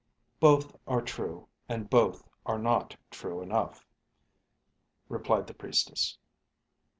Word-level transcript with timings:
"Both 0.39 0.75
are 0.87 1.03
true, 1.03 1.47
and 1.69 1.87
both 1.87 2.27
are 2.43 2.57
not 2.57 2.95
true 3.11 3.39
enough," 3.43 3.85
replied 5.09 5.45
the 5.45 5.53
priestess. 5.53 6.17